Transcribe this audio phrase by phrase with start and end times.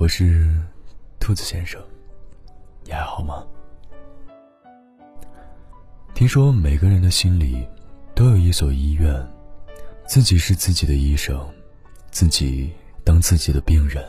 [0.00, 0.56] 我是
[1.18, 1.78] 兔子先生，
[2.84, 3.46] 你还好吗？
[6.14, 7.68] 听说每个人的心里
[8.14, 9.14] 都有一所医院，
[10.06, 11.46] 自己是自己的医生，
[12.10, 12.72] 自己
[13.04, 14.02] 当自己的病人。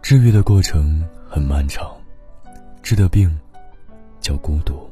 [0.00, 1.94] 治愈的过程很漫长，
[2.82, 3.38] 治的病
[4.18, 4.88] 叫孤独。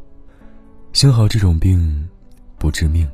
[0.93, 2.07] 幸好这种病
[2.59, 3.11] 不致命，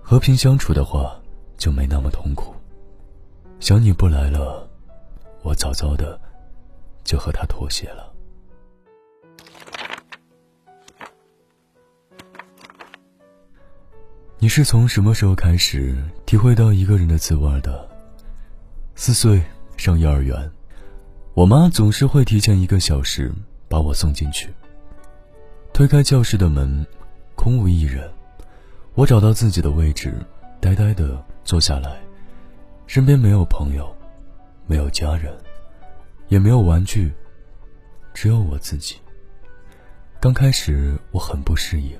[0.00, 1.20] 和平相处的话
[1.58, 2.54] 就没那么痛苦。
[3.60, 4.66] 想你不来了，
[5.48, 6.20] 我早早的
[7.04, 8.12] 就和他妥协了。
[14.38, 17.88] 你是从什么时候开始体会到一个人的滋味的？
[18.94, 19.42] 四岁
[19.78, 20.50] 上幼儿园，
[21.32, 23.32] 我妈总是会提前一个小时
[23.70, 24.52] 把我送进去。
[25.72, 26.86] 推开教室的门，
[27.34, 28.06] 空无一人。
[28.92, 30.12] 我找到自己的位置，
[30.60, 31.98] 呆呆的坐下来。
[32.86, 33.90] 身边没有朋友，
[34.68, 35.36] 没有家人，
[36.28, 37.12] 也没有玩具，
[38.14, 38.98] 只有我自己。
[40.20, 41.98] 刚开始我很不适应，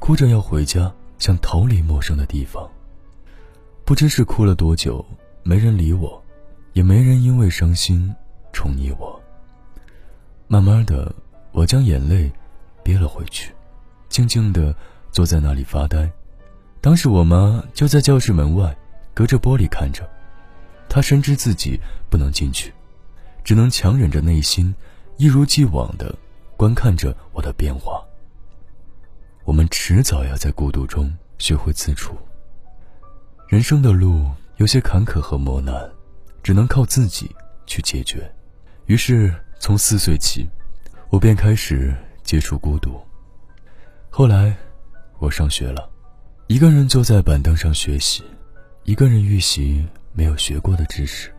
[0.00, 0.92] 哭着要回家。
[1.18, 2.70] 想逃离陌生的地方。
[3.86, 5.02] 不知是哭了多久，
[5.42, 6.22] 没人理我，
[6.74, 8.14] 也没人因为伤心
[8.52, 9.18] 宠溺我。
[10.46, 11.10] 慢慢的，
[11.52, 12.30] 我将眼泪
[12.82, 13.50] 憋了回去，
[14.10, 14.76] 静静的
[15.10, 16.06] 坐在那里发呆。
[16.82, 18.76] 当时我妈就在教室门外，
[19.14, 20.06] 隔着玻璃看着。
[20.88, 22.72] 他深知自己不能进去，
[23.44, 24.74] 只能强忍着内心，
[25.16, 26.14] 一如既往的
[26.56, 28.02] 观看着我的变化。
[29.44, 32.16] 我们迟早要在孤独中学会自处。
[33.48, 35.88] 人生的路有些坎坷和磨难，
[36.42, 37.30] 只能靠自己
[37.66, 38.28] 去解决。
[38.86, 40.48] 于是，从四岁起，
[41.10, 43.00] 我便开始接触孤独。
[44.10, 44.56] 后来，
[45.18, 45.88] 我上学了，
[46.48, 48.24] 一个人坐在板凳上学习，
[48.84, 49.86] 一个人预习
[50.16, 51.30] 没有学过的知识，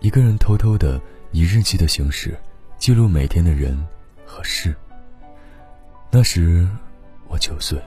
[0.00, 0.98] 一个人偷偷的
[1.32, 2.38] 以日记的形式
[2.78, 3.76] 记录每天的人
[4.24, 4.74] 和事。
[6.10, 6.66] 那时。
[7.26, 7.80] 我九岁，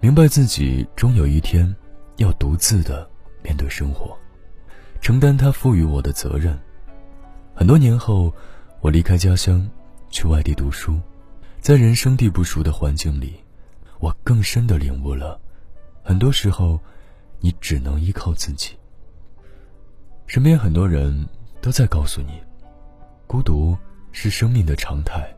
[0.00, 1.74] 明白自己终有一天
[2.16, 3.08] 要独自的
[3.40, 4.14] 面对生活，
[5.00, 6.58] 承担他赋予我的责任。
[7.54, 8.30] 很多年后，
[8.80, 9.66] 我离开家乡，
[10.10, 11.00] 去外地读书，
[11.60, 13.36] 在人生地不熟的环境里，
[14.00, 15.40] 我更深的领悟了，
[16.02, 16.78] 很多时候，
[17.40, 18.76] 你只能依靠自己。
[20.26, 21.28] 身边很多人
[21.60, 22.40] 都在告诉你，
[23.26, 23.76] 孤独
[24.12, 25.28] 是生命的常态。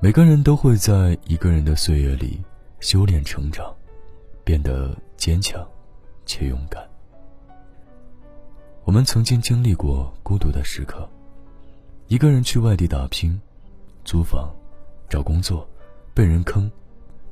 [0.00, 2.42] 每个人都会在一个人的岁月里
[2.80, 3.74] 修炼成长，
[4.42, 5.66] 变得坚强
[6.26, 6.82] 且勇敢。
[8.84, 11.08] 我们曾经经历过孤独的时刻，
[12.08, 13.40] 一个人去外地打拼，
[14.04, 14.52] 租房、
[15.08, 15.66] 找工作，
[16.12, 16.70] 被人坑，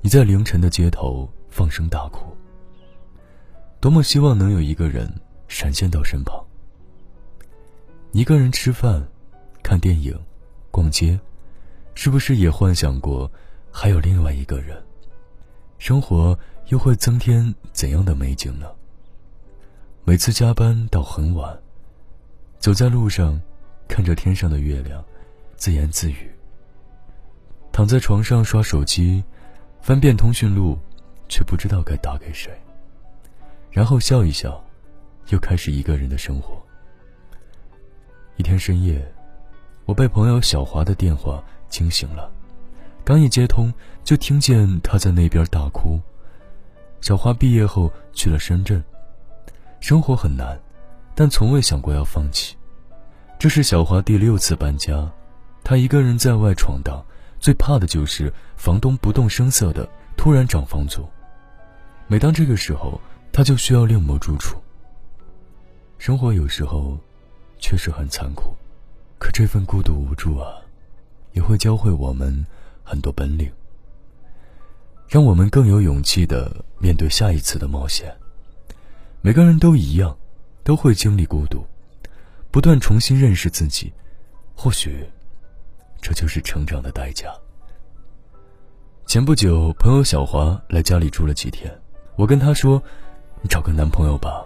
[0.00, 2.34] 你在凌晨的街头放声大哭。
[3.80, 5.12] 多么希望能有一个人
[5.48, 6.42] 闪现到身旁。
[8.12, 9.02] 一个人吃饭、
[9.62, 10.14] 看电影、
[10.70, 11.18] 逛街。
[11.94, 13.30] 是不是也幻想过
[13.70, 14.82] 还有另外一个人？
[15.78, 18.66] 生活又会增添怎样的美景呢？
[20.04, 21.58] 每次加班到很晚，
[22.58, 23.40] 走在路上，
[23.88, 25.02] 看着天上的月亮，
[25.56, 26.30] 自言自语。
[27.72, 29.24] 躺在床上刷手机，
[29.80, 30.78] 翻遍通讯录，
[31.30, 32.52] 却不知道该打给谁。
[33.70, 34.62] 然后笑一笑，
[35.28, 36.62] 又开始一个人的生活。
[38.36, 39.06] 一天深夜，
[39.84, 41.42] 我被朋友小华的电话。
[41.72, 42.30] 惊醒了，
[43.02, 43.72] 刚一接通，
[44.04, 45.98] 就听见他在那边大哭。
[47.00, 48.84] 小花毕业后去了深圳，
[49.80, 50.60] 生活很难，
[51.14, 52.54] 但从未想过要放弃。
[53.38, 55.10] 这是小花第六次搬家，
[55.64, 57.02] 她一个人在外闯荡，
[57.40, 61.08] 最怕的就是房东不动声色的突然涨房租。
[62.06, 63.00] 每当这个时候，
[63.32, 64.60] 她就需要另谋住处。
[65.96, 66.98] 生活有时候
[67.62, 68.54] 确实很残酷，
[69.18, 70.56] 可这份孤独无助啊。
[71.32, 72.46] 也会教会我们
[72.84, 73.50] 很多本领，
[75.08, 78.14] 让我们更有勇气的面对下一次的冒险。
[79.22, 80.14] 每个人都一样，
[80.62, 81.64] 都会经历孤独，
[82.50, 83.90] 不断重新认识自己，
[84.54, 85.06] 或许
[86.02, 87.32] 这就是成长的代价。
[89.06, 91.72] 前不久，朋友小华来家里住了几天，
[92.16, 92.82] 我跟她说
[93.40, 94.44] ：“你找个男朋友吧，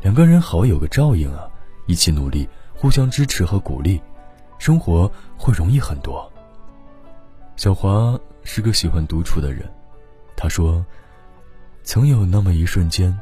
[0.00, 1.50] 两个人好有个照应啊，
[1.90, 4.00] 一起努力，互相支持和鼓励。”
[4.58, 6.30] 生活会容易很多。
[7.56, 9.68] 小华是个喜欢独处的人，
[10.36, 10.84] 他说
[11.82, 13.18] ：“曾有那么一瞬间，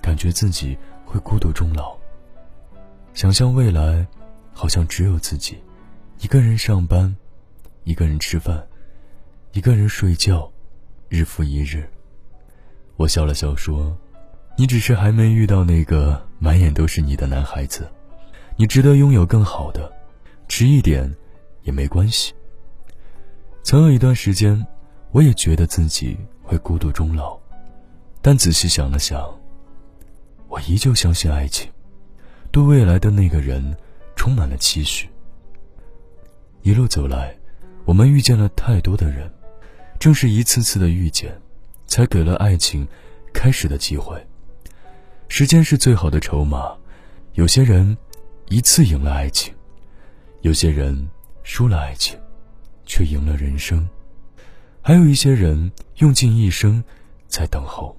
[0.00, 1.94] 感觉自己会孤独终老。
[3.12, 4.06] 想象未来，
[4.52, 5.58] 好像只有自己，
[6.20, 7.14] 一个人上班，
[7.84, 8.66] 一个人吃饭，
[9.52, 10.50] 一个人睡觉，
[11.10, 11.88] 日复一日。”
[12.96, 13.94] 我笑了笑说
[14.56, 17.86] ：“你只是还没遇到那个满眼都是你的男孩子。”
[18.60, 19.88] 你值得拥有更好的，
[20.48, 21.14] 迟一点
[21.62, 22.34] 也没关系。
[23.62, 24.66] 曾有一段时间，
[25.12, 27.38] 我也觉得自己会孤独终老，
[28.20, 29.32] 但仔细想了想，
[30.48, 31.70] 我依旧相信爱情，
[32.50, 33.76] 对未来的那个人
[34.16, 35.08] 充满了期许。
[36.62, 37.32] 一路走来，
[37.84, 39.32] 我们遇见了太多的人，
[40.00, 41.40] 正是一次次的遇见，
[41.86, 42.88] 才给了爱情
[43.32, 44.20] 开始的机会。
[45.28, 46.76] 时间是最好的筹码，
[47.34, 47.96] 有些人
[48.50, 49.52] 一次赢了爱情，
[50.40, 51.08] 有些人
[51.42, 52.18] 输了爱情，
[52.86, 53.86] 却赢了人生，
[54.80, 56.82] 还有一些人用尽一生
[57.26, 57.94] 在等候。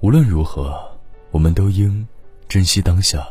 [0.00, 0.80] 无论如何，
[1.30, 2.06] 我们都应
[2.48, 3.26] 珍惜当下。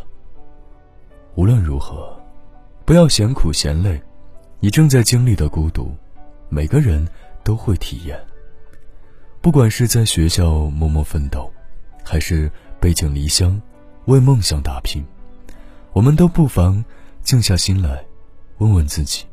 [1.36, 2.18] 无论如何。
[2.84, 4.02] 不要嫌苦嫌累，
[4.60, 5.96] 你正在经历的孤独，
[6.50, 7.08] 每个人
[7.42, 8.20] 都会体验。
[9.40, 11.50] 不管是在学校默默奋斗，
[12.04, 12.52] 还是
[12.82, 13.62] 背井离乡
[14.06, 15.06] 为梦想打拼，
[15.94, 16.84] 我们都不妨
[17.22, 18.04] 静下心来，
[18.60, 19.26] 问问自己：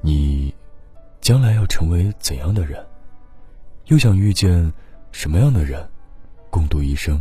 [0.00, 0.54] 你
[1.20, 2.84] 将来要成为怎样的人？
[3.86, 4.72] 又想遇见
[5.10, 5.88] 什么样的人，
[6.50, 7.20] 共度一生？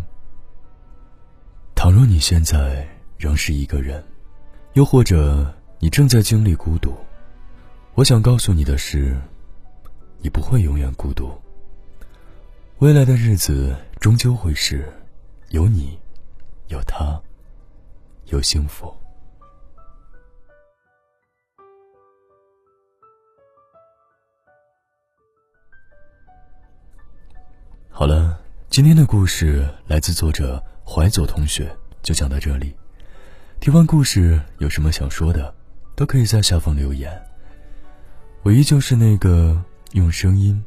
[1.73, 4.03] 倘若你现在仍是一个人，
[4.73, 6.95] 又或者你正在经历孤独，
[7.95, 9.19] 我想告诉你的是，
[10.19, 11.31] 你不会永远孤独。
[12.77, 14.87] 未来的日子终究会是
[15.49, 15.97] 有你、
[16.67, 17.19] 有他、
[18.27, 18.93] 有幸福。
[27.89, 28.39] 好了，
[28.69, 32.75] 今天的故事来自作者怀左同学，就讲到这里。
[33.59, 35.53] 听完故事有什么想说的，
[35.95, 37.11] 都可以在下方留言。
[38.43, 39.63] 我依旧是那个
[39.93, 40.63] 用声音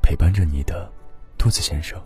[0.00, 0.90] 陪伴着你的
[1.36, 2.00] 兔子先生。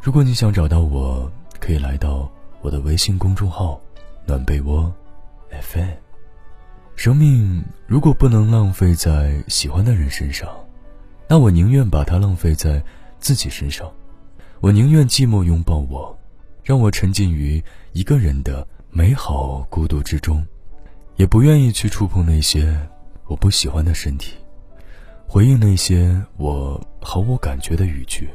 [0.00, 1.30] 如果你想找到我，
[1.60, 2.28] 可以来到
[2.62, 3.78] 我的微信公众号
[4.24, 4.90] “暖被窝
[5.50, 5.90] FM”。
[6.96, 10.48] 生命如果不能浪费在喜欢的人身上，
[11.28, 12.82] 那我宁愿把它浪费在
[13.18, 13.92] 自己身上。
[14.60, 16.16] 我宁愿寂寞拥抱我，
[16.62, 17.62] 让我沉浸于
[17.92, 18.66] 一个人的。
[18.94, 20.46] 美好孤独之中，
[21.16, 22.78] 也不愿意去触碰那些
[23.24, 24.34] 我不喜欢的身体，
[25.26, 28.28] 回应那些我毫无感觉的语句，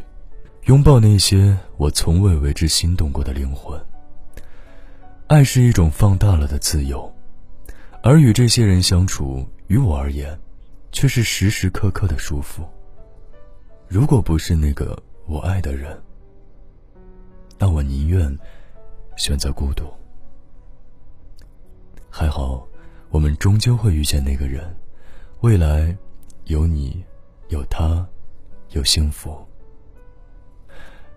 [0.65, 3.80] 拥抱那些我从未为之心动过的灵魂。
[5.27, 7.13] 爱是一种放大了的自由，
[8.01, 10.39] 而与这些人相处，于我而言，
[10.94, 12.62] 却是时时刻刻的束缚。
[13.89, 16.01] 如果不是那个我爱的人，
[17.59, 18.39] 那我宁愿
[19.18, 19.83] 选择孤独。
[22.09, 22.65] 还好，
[23.09, 24.73] 我们终究会遇见那个人，
[25.41, 25.94] 未来
[26.45, 27.03] 有你，
[27.50, 28.07] 有他，
[28.69, 29.38] 有幸福。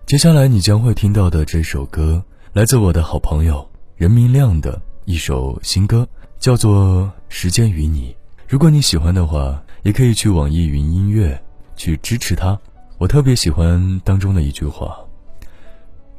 [0.04, 6.08] 接下来你将会听到的这首歌，来自我的好朋友任明亮的一首新歌，
[6.38, 8.10] 叫做《时间与你》。
[8.48, 11.38] 如果你喜欢的话，也可以去网易云音乐
[11.76, 12.58] 去支持他。
[12.96, 14.98] 我特别喜欢当中的一句话：“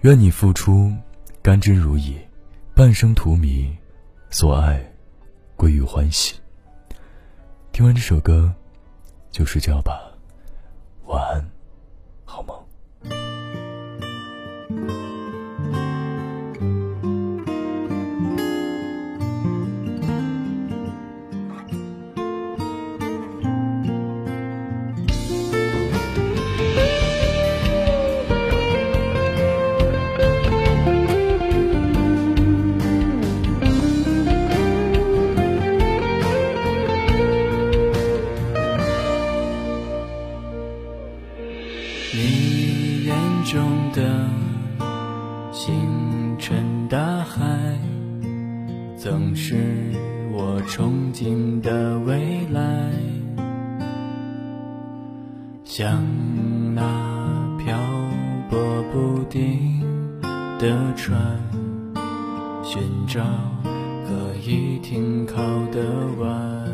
[0.01, 0.93] 愿你付出，
[1.41, 2.13] 甘之如饴，
[2.75, 3.67] 半生荼蘼。”
[4.29, 4.79] 所爱，
[5.55, 6.35] 归于欢喜。
[7.71, 8.53] 听完这首歌，
[9.31, 9.99] 就睡觉吧，
[11.07, 11.43] 晚安，
[43.11, 44.25] 眼中的
[45.51, 47.77] 星辰大海
[48.97, 49.57] 曾是
[50.31, 52.61] 我憧憬的未来，
[55.65, 56.01] 像
[56.73, 56.83] 那
[57.57, 57.77] 漂
[58.49, 58.57] 泊
[58.93, 59.81] 不定
[60.57, 61.19] 的船，
[62.63, 63.21] 寻找
[64.07, 65.35] 可以停靠
[65.73, 65.81] 的
[66.19, 66.65] 湾。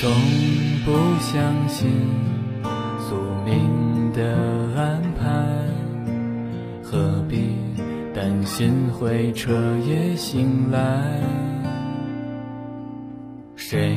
[0.00, 0.10] 从
[0.84, 0.90] 不
[1.20, 1.90] 相信
[3.44, 4.36] 命的
[4.76, 5.28] 安排，
[6.82, 7.56] 何必？
[8.14, 9.54] 担心会彻
[9.86, 11.18] 夜醒来，
[13.56, 13.96] 谁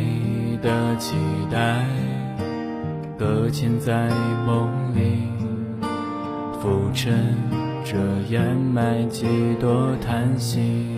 [0.62, 1.16] 的期
[1.52, 1.86] 待
[3.20, 4.10] 搁浅在
[4.48, 5.28] 梦里，
[6.62, 7.14] 浮沉
[7.84, 7.98] 着
[8.30, 9.28] 掩埋几
[9.60, 10.98] 多叹息。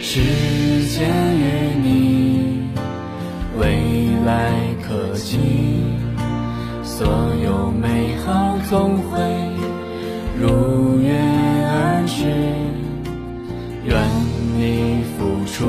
[0.00, 0.20] 时
[0.88, 2.68] 间与你，
[3.56, 4.52] 未来
[4.82, 5.38] 可期，
[6.94, 7.08] 所
[7.42, 9.18] 有美好总会
[10.38, 11.10] 如约
[11.64, 12.26] 而至，
[13.82, 13.96] 愿
[14.58, 15.64] 你付出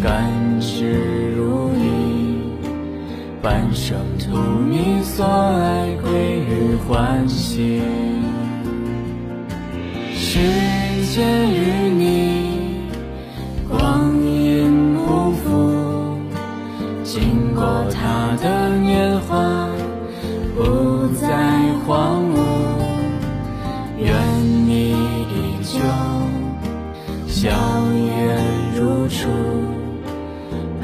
[0.00, 0.30] 甘
[0.60, 1.82] 之如饴，
[3.42, 4.38] 半生图
[4.70, 7.82] 你所爱，归于欢喜。
[10.14, 10.38] 时
[11.12, 11.85] 间与。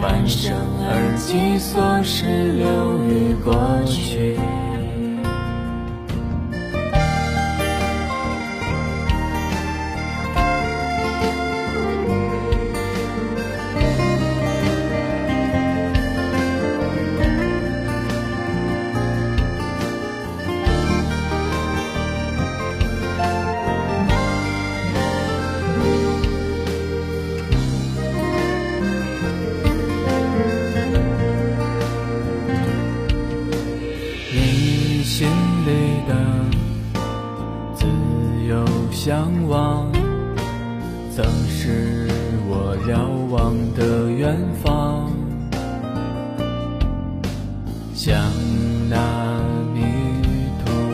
[0.03, 3.55] 半生而寄所事留于过
[3.87, 4.37] 去。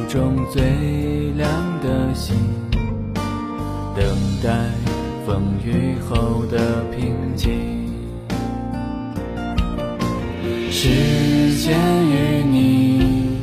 [0.08, 0.62] 中最
[1.36, 1.46] 亮
[1.82, 2.34] 的星，
[3.94, 4.02] 等
[4.42, 4.50] 待
[5.26, 7.52] 风雨后的平静。
[10.70, 11.76] 时间
[12.08, 13.38] 与你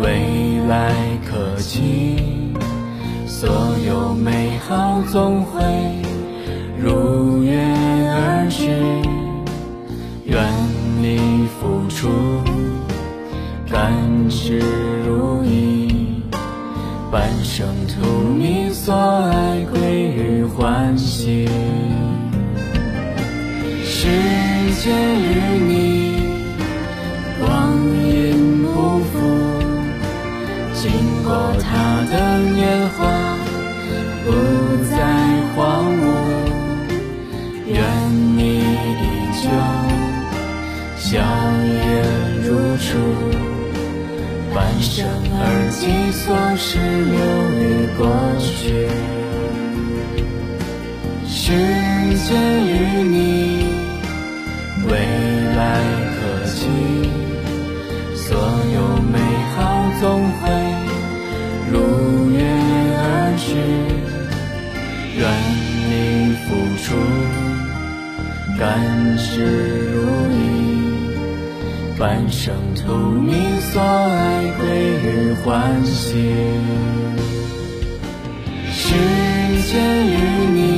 [0.00, 0.94] 未来
[1.28, 2.16] 可期，
[3.26, 3.50] 所
[3.84, 5.60] 有美好总会
[6.78, 7.60] 如约
[8.08, 8.68] 而至。
[10.26, 10.40] 愿
[11.02, 12.08] 你付出，
[13.68, 13.92] 甘
[14.28, 14.91] 之如饴，
[17.12, 19.78] 半生图你所爱归
[20.16, 21.46] 于欢喜。
[23.84, 24.08] 世
[24.80, 26.22] 界与你
[27.38, 29.12] 光阴不负，
[30.72, 30.90] 经
[31.22, 33.36] 过他的年华，
[34.24, 34.32] 不
[34.90, 34.96] 再
[35.54, 36.02] 荒芜。
[37.66, 37.76] 愿
[38.38, 39.04] 你依
[39.42, 39.44] 旧
[40.96, 42.96] 笑颜如初，
[44.54, 45.40] 半生而
[45.70, 45.80] 寄
[46.12, 46.24] 所
[46.56, 47.16] 事留
[47.58, 47.60] 于
[47.96, 48.00] 过
[48.38, 48.86] 去。
[51.26, 51.52] 时
[52.28, 52.30] 间
[52.66, 52.70] 与
[53.02, 53.16] 你
[54.86, 54.90] 未
[55.56, 55.60] 来
[56.14, 56.52] 可期，
[58.14, 58.28] 所
[58.74, 58.76] 有
[59.10, 59.18] 美
[59.56, 59.56] 好
[60.00, 60.02] 总
[60.38, 60.42] 会
[61.70, 61.74] 如
[62.30, 62.36] 约
[62.98, 63.02] 而
[63.38, 63.46] 至。
[65.14, 65.20] 愿
[65.88, 65.90] 你
[66.44, 66.50] 付
[66.82, 66.86] 出，
[68.58, 68.62] 甘
[69.16, 69.91] 之，
[72.02, 72.92] 半生图
[73.24, 74.66] 你所爱归
[75.04, 76.18] 于欢喜。
[78.72, 78.92] 世
[79.70, 80.16] 间与
[80.52, 80.71] 你